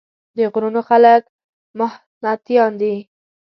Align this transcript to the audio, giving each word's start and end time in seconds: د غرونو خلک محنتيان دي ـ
د 0.37 0.39
غرونو 0.53 0.81
خلک 0.89 1.21
محنتيان 1.79 2.71
دي 2.81 2.93
ـ 3.01 3.05